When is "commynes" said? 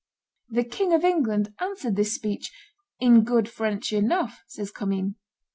4.71-5.13